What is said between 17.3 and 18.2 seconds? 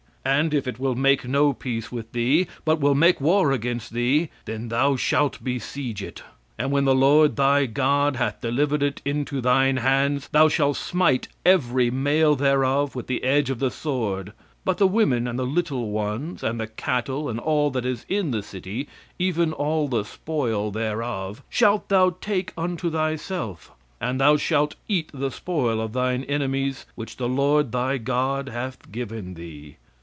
all that is